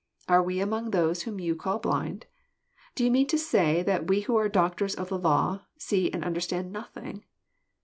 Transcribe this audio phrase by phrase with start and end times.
[0.27, 2.25] Are we among those whom you call blind?
[2.95, 6.23] D6 you mean to say that we who are doctors of the law, see and
[6.25, 7.23] understand nothing?"